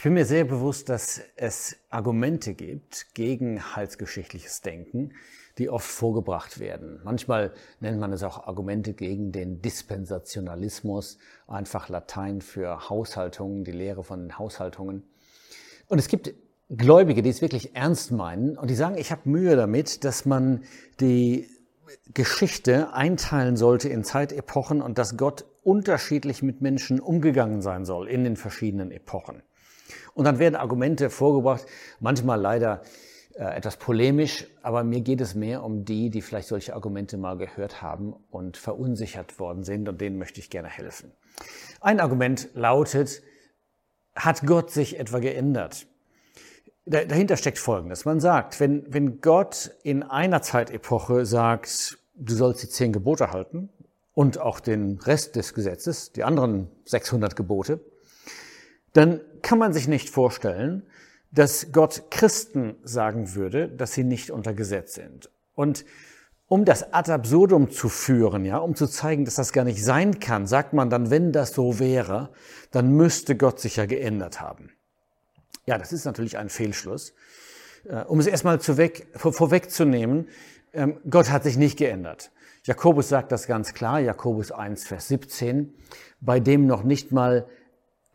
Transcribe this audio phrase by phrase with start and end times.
[0.00, 5.12] Ich bin mir sehr bewusst, dass es Argumente gibt gegen heilsgeschichtliches Denken,
[5.58, 7.00] die oft vorgebracht werden.
[7.04, 14.02] Manchmal nennt man es auch Argumente gegen den Dispensationalismus, einfach Latein für Haushaltungen, die Lehre
[14.02, 15.02] von den Haushaltungen.
[15.86, 16.32] Und es gibt
[16.70, 20.64] Gläubige, die es wirklich ernst meinen und die sagen, ich habe Mühe damit, dass man
[21.00, 21.46] die
[22.14, 28.24] Geschichte einteilen sollte in Zeitepochen und dass Gott unterschiedlich mit Menschen umgegangen sein soll in
[28.24, 29.42] den verschiedenen Epochen.
[30.14, 31.66] Und dann werden Argumente vorgebracht,
[32.00, 32.82] manchmal leider
[33.34, 37.36] äh, etwas polemisch, aber mir geht es mehr um die, die vielleicht solche Argumente mal
[37.36, 41.12] gehört haben und verunsichert worden sind und denen möchte ich gerne helfen.
[41.80, 43.22] Ein Argument lautet,
[44.14, 45.86] hat Gott sich etwa geändert?
[46.86, 48.04] Dahinter steckt Folgendes.
[48.04, 53.70] Man sagt, wenn, wenn Gott in einer Zeitepoche sagt, du sollst die zehn Gebote halten
[54.12, 57.80] und auch den Rest des Gesetzes, die anderen 600 Gebote,
[58.92, 60.86] dann kann man sich nicht vorstellen,
[61.30, 65.30] dass Gott Christen sagen würde, dass sie nicht unter Gesetz sind.
[65.54, 65.84] Und
[66.48, 70.18] um das ad absurdum zu führen, ja, um zu zeigen, dass das gar nicht sein
[70.18, 72.30] kann, sagt man dann, wenn das so wäre,
[72.72, 74.70] dann müsste Gott sich ja geändert haben.
[75.66, 77.14] Ja, das ist natürlich ein Fehlschluss.
[77.84, 80.28] Äh, um es erstmal zu weg, vorwegzunehmen,
[80.72, 82.32] ähm, Gott hat sich nicht geändert.
[82.64, 85.72] Jakobus sagt das ganz klar, Jakobus 1, Vers 17,
[86.20, 87.46] bei dem noch nicht mal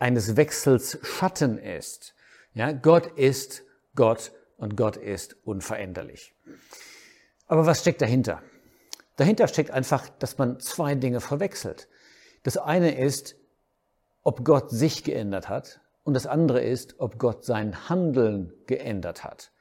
[0.06, 2.14] eines Wechsels Schatten ist.
[2.53, 3.64] Ja, Gott ist
[3.95, 6.36] Gott und Gott ist unveränderlich.
[7.48, 8.44] Aber was steckt dahinter?
[9.16, 11.88] Dahinter steckt einfach, dass man zwei Dinge verwechselt.
[12.44, 13.36] Das eine ist,
[14.22, 19.52] ob Gott sich geändert hat und das andere ist, ob Gott sein Handeln geändert hat.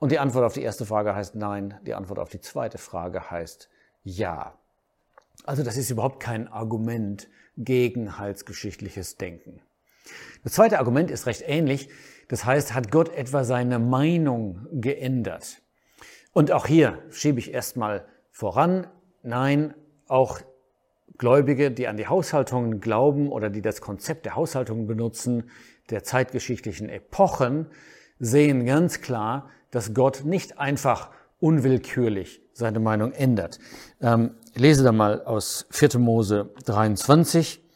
[0.00, 3.30] Und die Antwort auf die erste Frage heißt nein, die Antwort auf die zweite Frage
[3.30, 3.68] heißt
[4.02, 4.58] ja.
[5.44, 9.60] Also das ist überhaupt kein Argument gegen heilsgeschichtliches Denken.
[10.44, 11.88] Das zweite Argument ist recht ähnlich.
[12.28, 15.62] Das heißt, hat Gott etwa seine Meinung geändert?
[16.32, 18.86] Und auch hier schiebe ich erstmal voran,
[19.22, 19.74] nein,
[20.06, 20.40] auch
[21.16, 25.50] Gläubige, die an die Haushaltungen glauben oder die das Konzept der Haushaltungen benutzen,
[25.90, 27.66] der zeitgeschichtlichen Epochen,
[28.20, 31.10] sehen ganz klar, dass Gott nicht einfach
[31.40, 33.58] unwillkürlich seine Meinung ändert.
[34.00, 35.98] Ähm, lese da mal aus 4.
[35.98, 37.67] Mose 23.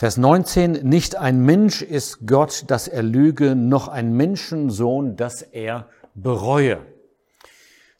[0.00, 5.90] Vers 19, nicht ein Mensch ist Gott, dass er lüge, noch ein Menschensohn, dass er
[6.14, 6.78] bereue.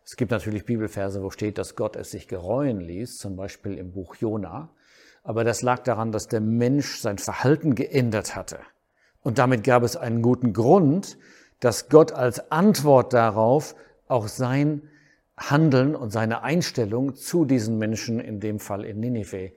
[0.02, 3.92] Es gibt natürlich Bibelverse, wo steht, dass Gott es sich gereuen ließ, zum Beispiel im
[3.92, 4.70] Buch Jona.
[5.24, 8.60] Aber das lag daran, dass der Mensch sein Verhalten geändert hatte.
[9.22, 11.18] Und damit gab es einen guten Grund,
[11.60, 13.74] dass Gott als Antwort darauf
[14.08, 14.88] auch sein
[15.36, 19.52] Handeln und seine Einstellung zu diesen Menschen, in dem Fall in Ninive,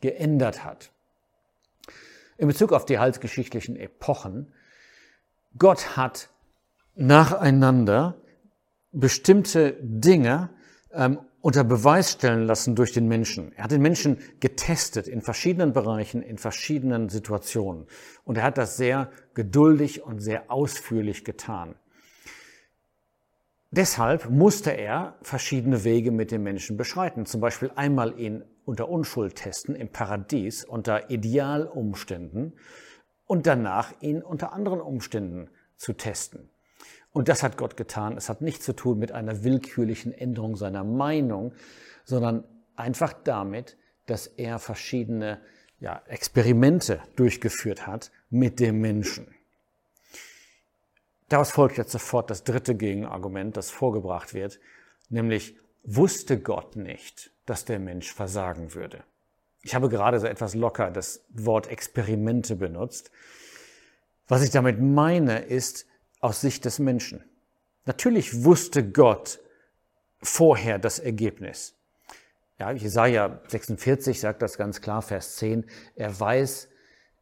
[0.00, 0.91] geändert hat
[2.42, 4.52] in Bezug auf die heilsgeschichtlichen Epochen,
[5.56, 6.28] Gott hat
[6.96, 8.16] nacheinander
[8.90, 10.50] bestimmte Dinge
[10.92, 13.52] ähm, unter Beweis stellen lassen durch den Menschen.
[13.52, 17.86] Er hat den Menschen getestet in verschiedenen Bereichen, in verschiedenen Situationen.
[18.24, 21.76] Und er hat das sehr geduldig und sehr ausführlich getan.
[23.70, 27.24] Deshalb musste er verschiedene Wege mit dem Menschen beschreiten.
[27.24, 32.54] Zum Beispiel einmal ihn unter Unschuld testen im Paradies unter Idealumständen
[33.26, 36.50] und danach ihn unter anderen Umständen zu testen.
[37.12, 38.16] Und das hat Gott getan.
[38.16, 41.52] Es hat nichts zu tun mit einer willkürlichen Änderung seiner Meinung,
[42.04, 45.40] sondern einfach damit, dass er verschiedene
[45.78, 49.34] ja, Experimente durchgeführt hat mit dem Menschen.
[51.28, 54.60] Daraus folgt jetzt sofort das dritte Gegenargument, das vorgebracht wird,
[55.08, 59.04] nämlich wusste Gott nicht, dass der Mensch versagen würde.
[59.62, 63.10] Ich habe gerade so etwas locker das Wort Experimente benutzt.
[64.28, 65.86] Was ich damit meine, ist
[66.20, 67.24] aus Sicht des Menschen.
[67.84, 69.40] Natürlich wusste Gott
[70.20, 71.74] vorher das Ergebnis.
[72.58, 75.64] Ja, Jesaja 46 sagt das ganz klar, Vers 10.
[75.96, 76.68] Er weiß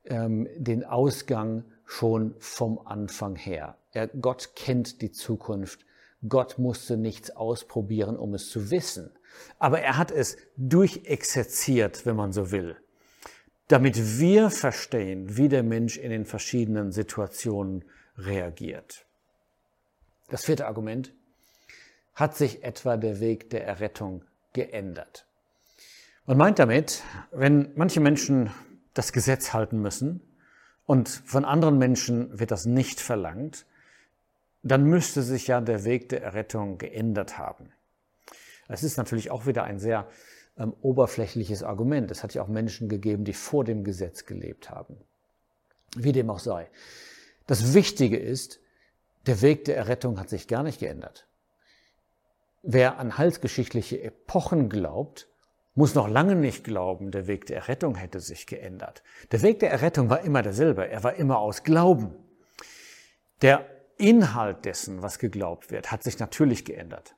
[0.04, 3.76] ähm, den Ausgang schon vom Anfang her.
[3.92, 5.84] Er, Gott kennt die Zukunft.
[6.28, 9.10] Gott musste nichts ausprobieren, um es zu wissen.
[9.58, 12.76] Aber er hat es durchexerziert, wenn man so will,
[13.68, 17.84] damit wir verstehen, wie der Mensch in den verschiedenen Situationen
[18.16, 19.06] reagiert.
[20.28, 21.12] Das vierte Argument.
[22.14, 25.26] Hat sich etwa der Weg der Errettung geändert?
[26.26, 27.02] Man meint damit,
[27.32, 28.50] wenn manche Menschen
[28.94, 30.20] das Gesetz halten müssen
[30.86, 33.66] und von anderen Menschen wird das nicht verlangt,
[34.62, 37.72] dann müsste sich ja der Weg der Errettung geändert haben.
[38.70, 40.08] Es ist natürlich auch wieder ein sehr
[40.56, 42.10] ähm, oberflächliches Argument.
[42.10, 44.96] Es hat ja auch Menschen gegeben, die vor dem Gesetz gelebt haben.
[45.96, 46.70] Wie dem auch sei.
[47.46, 48.60] Das Wichtige ist,
[49.26, 51.26] der Weg der Errettung hat sich gar nicht geändert.
[52.62, 55.28] Wer an heilsgeschichtliche Epochen glaubt,
[55.74, 59.02] muss noch lange nicht glauben, der Weg der Errettung hätte sich geändert.
[59.32, 62.14] Der Weg der Errettung war immer derselbe, er war immer aus Glauben.
[63.42, 63.66] Der
[63.96, 67.14] Inhalt dessen, was geglaubt wird, hat sich natürlich geändert.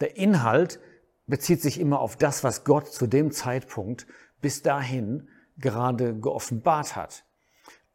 [0.00, 0.80] Der Inhalt
[1.26, 4.06] bezieht sich immer auf das, was Gott zu dem Zeitpunkt
[4.40, 7.24] bis dahin gerade geoffenbart hat.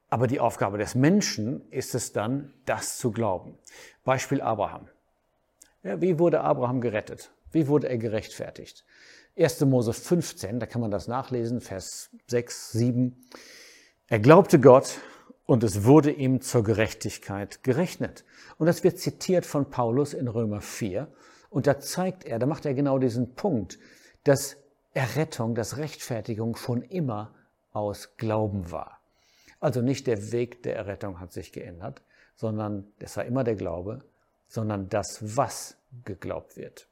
[0.09, 3.57] Aber die Aufgabe des Menschen ist es dann, das zu glauben.
[4.03, 4.87] Beispiel Abraham.
[5.83, 7.31] Ja, wie wurde Abraham gerettet?
[7.51, 8.85] Wie wurde er gerechtfertigt?
[9.37, 9.61] 1.
[9.61, 13.25] Mose 15, da kann man das nachlesen, Vers 6, 7.
[14.07, 14.99] Er glaubte Gott
[15.45, 18.25] und es wurde ihm zur Gerechtigkeit gerechnet.
[18.57, 21.07] Und das wird zitiert von Paulus in Römer 4.
[21.49, 23.79] Und da zeigt er, da macht er genau diesen Punkt,
[24.23, 24.57] dass
[24.93, 27.33] Errettung, dass Rechtfertigung schon immer
[27.71, 28.99] aus Glauben war.
[29.59, 32.01] Also nicht der Weg der Errettung hat sich geändert,
[32.35, 34.03] sondern es war immer der Glaube,
[34.47, 35.75] sondern das, was
[36.05, 36.87] geglaubt wird.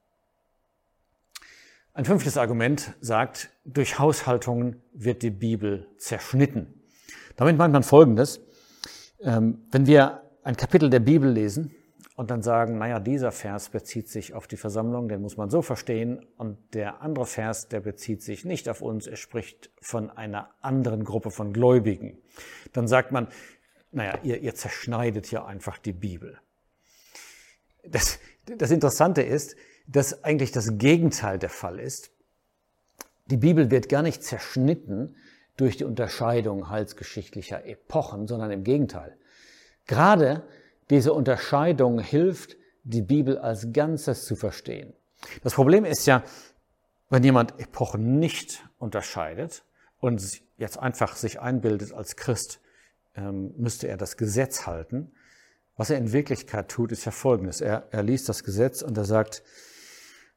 [1.94, 6.82] Ein fünftes Argument sagt, durch Haushaltungen wird die Bibel zerschnitten.
[7.36, 8.40] Damit meint man Folgendes.
[9.20, 11.74] Ähm, wenn wir ein Kapitel der Bibel lesen
[12.18, 15.62] und dann sagen, naja, dieser Vers bezieht sich auf die Versammlung, den muss man so
[15.62, 20.50] verstehen, und der andere Vers, der bezieht sich nicht auf uns, er spricht von einer
[20.62, 22.18] anderen Gruppe von Gläubigen,
[22.74, 23.28] dann sagt man,
[23.92, 26.40] naja, ihr, ihr zerschneidet ja einfach die Bibel.
[27.88, 29.56] Das, das Interessante ist,
[29.86, 32.10] dass eigentlich das Gegenteil der Fall ist.
[33.28, 35.16] Die Bibel wird gar nicht zerschnitten
[35.56, 39.16] durch die Unterscheidung heilsgeschichtlicher Epochen, sondern im Gegenteil.
[39.86, 40.48] Gerade
[40.90, 44.94] diese Unterscheidung hilft, die Bibel als Ganzes zu verstehen.
[45.44, 46.24] Das Problem ist ja,
[47.10, 49.64] wenn jemand Epochen nicht unterscheidet
[50.00, 52.62] und jetzt einfach sich einbildet als Christ,
[53.16, 55.12] ähm, müsste er das Gesetz halten.
[55.76, 57.62] Was er in Wirklichkeit tut, ist ja Folgendes.
[57.62, 59.44] Er, er liest das Gesetz und er sagt,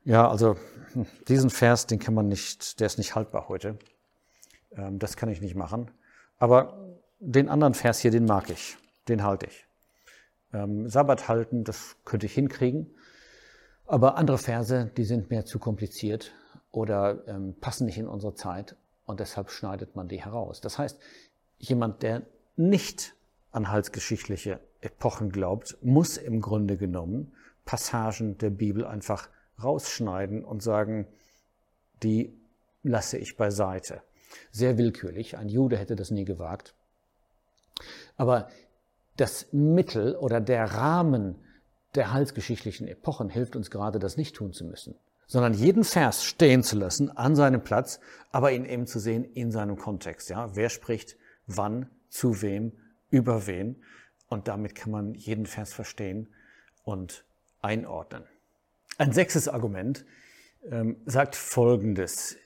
[0.04, 0.56] ja, also
[0.92, 3.78] hm, diesen Vers, den kann man nicht, der ist nicht haltbar heute.
[4.72, 5.90] Ähm, das kann ich nicht machen.
[6.38, 8.76] Aber den anderen Vers hier, den mag ich,
[9.08, 9.66] den halte ich.
[10.52, 12.90] Ähm, Sabbat halten, das könnte ich hinkriegen.
[13.86, 16.32] Aber andere Verse, die sind mir zu kompliziert
[16.70, 20.60] oder ähm, passen nicht in unsere Zeit und deshalb schneidet man die heraus.
[20.60, 21.00] Das heißt,
[21.58, 22.22] jemand, der
[22.56, 23.14] nicht
[23.50, 27.32] an heilsgeschichtliche Epochen glaubt, muss im Grunde genommen
[27.64, 29.28] Passagen der Bibel einfach
[29.62, 31.06] rausschneiden und sagen,
[32.02, 32.32] die
[32.82, 34.02] lasse ich beiseite.
[34.52, 36.74] Sehr willkürlich, ein Jude hätte das nie gewagt.
[38.16, 38.48] Aber
[39.16, 41.36] das Mittel oder der Rahmen
[41.94, 44.94] der heilsgeschichtlichen Epochen hilft uns gerade, das nicht tun zu müssen,
[45.26, 49.50] sondern jeden Vers stehen zu lassen an seinem Platz, aber ihn eben zu sehen in
[49.50, 50.30] seinem Kontext.
[50.30, 51.16] Ja, wer spricht
[51.46, 52.72] wann, zu wem,
[53.10, 53.82] über wen?
[54.28, 56.28] Und damit kann man jeden Vers verstehen
[56.84, 57.24] und
[57.60, 58.24] einordnen.
[58.98, 60.04] Ein sechstes Argument
[60.70, 62.36] ähm, sagt Folgendes.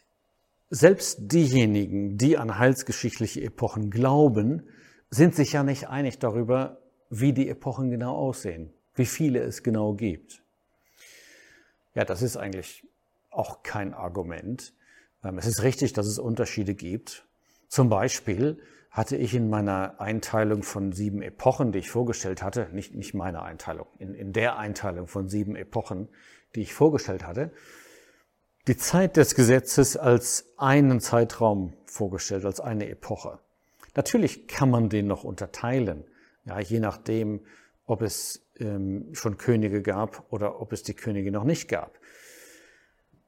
[0.70, 4.68] Selbst diejenigen, die an heilsgeschichtliche Epochen glauben,
[5.14, 6.78] sind sich ja nicht einig darüber,
[7.08, 10.42] wie die Epochen genau aussehen, wie viele es genau gibt.
[11.94, 12.84] Ja, das ist eigentlich
[13.30, 14.74] auch kein Argument.
[15.22, 17.26] Ähm, es ist richtig, dass es Unterschiede gibt.
[17.68, 18.58] Zum Beispiel
[18.90, 23.42] hatte ich in meiner Einteilung von sieben Epochen, die ich vorgestellt hatte, nicht, nicht meine
[23.42, 26.08] Einteilung, in, in der Einteilung von sieben Epochen,
[26.54, 27.52] die ich vorgestellt hatte,
[28.66, 33.38] die Zeit des Gesetzes als einen Zeitraum vorgestellt, als eine Epoche.
[33.94, 36.04] Natürlich kann man den noch unterteilen,
[36.44, 37.40] ja, je nachdem,
[37.86, 41.98] ob es ähm, schon Könige gab oder ob es die Könige noch nicht gab.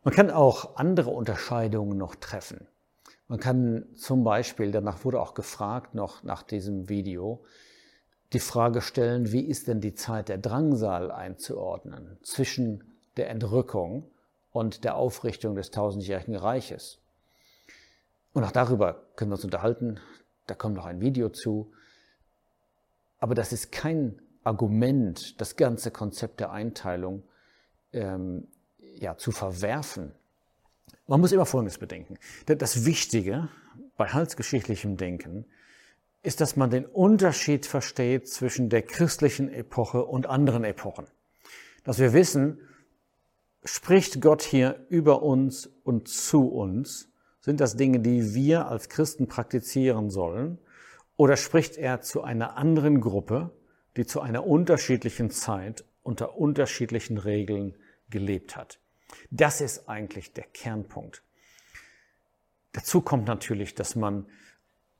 [0.02, 2.66] Man kann auch andere Unterscheidungen noch treffen.
[3.28, 7.44] Man kann zum Beispiel, danach wurde auch gefragt, noch nach diesem Video,
[8.32, 12.84] die Frage stellen, wie ist denn die Zeit der Drangsal einzuordnen zwischen
[13.16, 14.10] der Entrückung
[14.52, 16.98] und der Aufrichtung des tausendjährigen Reiches.
[18.32, 19.98] Und auch darüber können wir uns unterhalten.
[20.46, 21.72] Da kommt noch ein Video zu.
[23.18, 27.22] Aber das ist kein Argument, das ganze Konzept der Einteilung
[27.92, 28.46] ähm,
[28.94, 30.12] ja, zu verwerfen.
[31.06, 32.18] Man muss immer Folgendes bedenken.
[32.46, 33.48] Das Wichtige
[33.96, 35.46] bei halsgeschichtlichem Denken
[36.22, 41.06] ist, dass man den Unterschied versteht zwischen der christlichen Epoche und anderen Epochen.
[41.84, 42.60] Dass wir wissen,
[43.66, 47.08] Spricht Gott hier über uns und zu uns?
[47.46, 50.58] Sind das Dinge, die wir als Christen praktizieren sollen?
[51.16, 53.52] Oder spricht er zu einer anderen Gruppe,
[53.96, 57.76] die zu einer unterschiedlichen Zeit unter unterschiedlichen Regeln
[58.10, 58.80] gelebt hat?
[59.30, 61.22] Das ist eigentlich der Kernpunkt.
[62.72, 64.26] Dazu kommt natürlich, dass man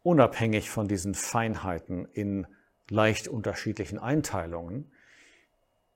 [0.05, 2.47] unabhängig von diesen Feinheiten in
[2.89, 4.93] leicht unterschiedlichen Einteilungen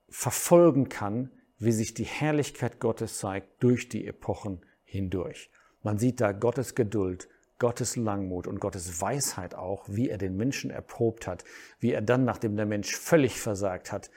[0.09, 5.49] verfolgen kann, wie sich die Herrlichkeit Gottes zeigt durch die Epochen hindurch.
[5.83, 7.27] Man sieht da Gottes Geduld,
[7.59, 11.43] Gottes Langmut und Gottes Weisheit auch, wie er den Menschen erprobt hat,
[11.79, 14.09] wie er dann, nachdem der Mensch völlig versagt hat,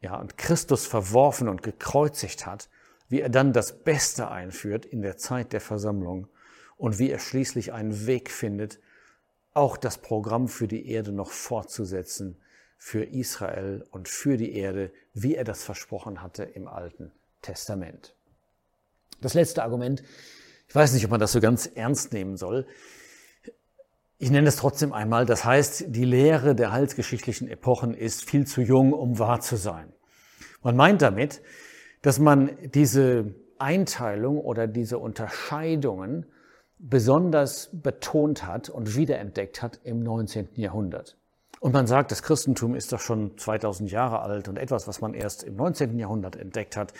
[0.00, 2.68] ja, und Christus verworfen und gekreuzigt hat,
[3.08, 6.28] wie er dann das Beste einführt in der Zeit der Versammlung
[6.76, 8.78] und wie er schließlich einen Weg findet,
[9.54, 12.36] auch das Programm für die Erde noch fortzusetzen,
[12.76, 17.10] für Israel und für die Erde, wie er das versprochen hatte im Alten
[17.40, 18.14] Testament.
[19.22, 20.02] Das letzte Argument,
[20.68, 22.66] ich weiß nicht, ob man das so ganz ernst nehmen soll.
[24.18, 25.26] Ich nenne es trotzdem einmal.
[25.26, 29.92] Das heißt, die Lehre der heilsgeschichtlichen Epochen ist viel zu jung, um wahr zu sein.
[30.62, 31.42] Man meint damit,
[32.02, 36.26] dass man diese Einteilung oder diese Unterscheidungen
[36.78, 40.48] besonders betont hat und wiederentdeckt hat im 19.
[40.54, 41.16] Jahrhundert.
[41.60, 45.14] Und man sagt, das Christentum ist doch schon 2000 Jahre alt und etwas, was man
[45.14, 45.98] erst im 19.
[45.98, 46.92] Jahrhundert entdeckt hat,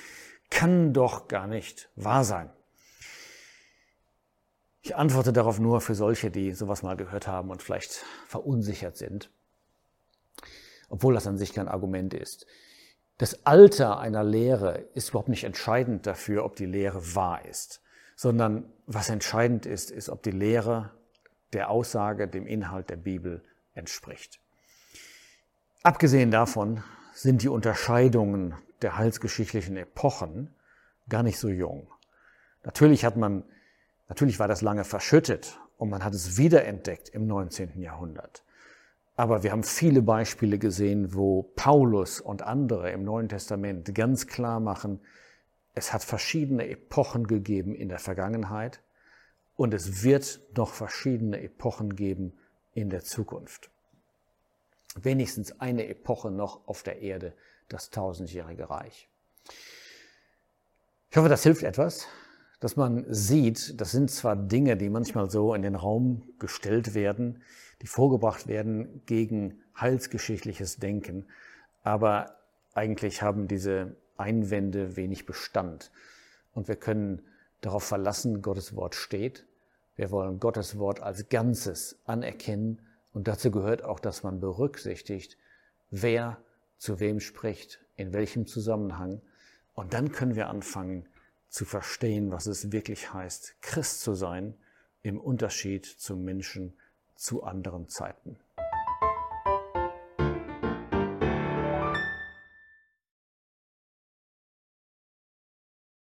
[0.50, 2.50] kann doch gar nicht wahr sein.
[4.86, 9.30] Ich antworte darauf nur für solche, die sowas mal gehört haben und vielleicht verunsichert sind,
[10.88, 12.46] obwohl das an sich kein Argument ist.
[13.18, 17.80] Das Alter einer Lehre ist überhaupt nicht entscheidend dafür, ob die Lehre wahr ist
[18.16, 20.90] sondern was entscheidend ist, ist, ob die Lehre
[21.52, 24.40] der Aussage, dem Inhalt der Bibel entspricht.
[25.82, 30.54] Abgesehen davon sind die Unterscheidungen der heilsgeschichtlichen Epochen
[31.08, 31.88] gar nicht so jung.
[32.64, 33.44] Natürlich hat man,
[34.08, 37.80] natürlich war das lange verschüttet und man hat es wiederentdeckt im 19.
[37.80, 38.42] Jahrhundert.
[39.16, 44.60] Aber wir haben viele Beispiele gesehen, wo Paulus und andere im Neuen Testament ganz klar
[44.60, 45.00] machen,
[45.74, 48.80] es hat verschiedene Epochen gegeben in der Vergangenheit
[49.56, 52.34] und es wird noch verschiedene Epochen geben
[52.72, 53.70] in der Zukunft.
[54.94, 57.34] Wenigstens eine Epoche noch auf der Erde,
[57.68, 59.08] das tausendjährige Reich.
[61.10, 62.06] Ich hoffe, das hilft etwas,
[62.60, 67.42] dass man sieht, das sind zwar Dinge, die manchmal so in den Raum gestellt werden,
[67.82, 71.26] die vorgebracht werden gegen heilsgeschichtliches Denken,
[71.82, 72.36] aber
[72.74, 75.90] eigentlich haben diese Einwände wenig Bestand.
[76.52, 77.22] Und wir können
[77.60, 79.46] darauf verlassen, Gottes Wort steht.
[79.94, 82.80] Wir wollen Gottes Wort als Ganzes anerkennen.
[83.12, 85.36] Und dazu gehört auch, dass man berücksichtigt,
[85.90, 86.38] wer
[86.78, 89.20] zu wem spricht, in welchem Zusammenhang.
[89.74, 91.06] Und dann können wir anfangen
[91.56, 94.52] zu verstehen, was es wirklich heißt, Christ zu sein
[95.02, 96.74] im Unterschied zum Menschen
[97.14, 98.38] zu anderen Zeiten.